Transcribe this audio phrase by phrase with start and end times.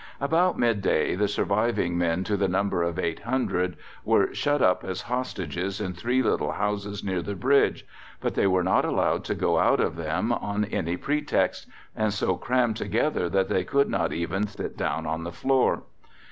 [0.19, 5.79] About midday the surviving men to the number of 800 were shut up as hostages
[5.79, 7.85] in three little houses near the bridge,
[8.19, 12.35] but they were not allowed to go out of them on any pretext, and so
[12.35, 15.83] crammed together that they could not even sit down on the floor.